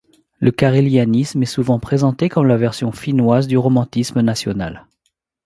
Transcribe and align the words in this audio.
Le 0.39 0.49
carélianisme 0.49 1.43
est 1.43 1.45
souvent 1.45 1.77
présenté 1.77 2.27
comme 2.27 2.47
la 2.47 2.57
version 2.57 2.91
finnoise 2.91 3.45
du 3.45 3.55
Romantisme 3.55 4.21
national. 4.21 4.87